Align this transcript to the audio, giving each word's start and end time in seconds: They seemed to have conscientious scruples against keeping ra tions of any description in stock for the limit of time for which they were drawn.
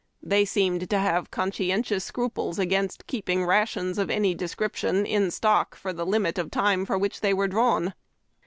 They 0.23 0.45
seemed 0.45 0.89
to 0.89 0.97
have 0.97 1.29
conscientious 1.29 2.03
scruples 2.03 2.57
against 2.57 3.05
keeping 3.05 3.45
ra 3.45 3.65
tions 3.65 3.99
of 3.99 4.09
any 4.09 4.33
description 4.33 5.05
in 5.05 5.29
stock 5.29 5.75
for 5.75 5.93
the 5.93 6.07
limit 6.07 6.39
of 6.39 6.49
time 6.49 6.87
for 6.87 6.97
which 6.97 7.21
they 7.21 7.35
were 7.35 7.47
drawn. 7.47 7.93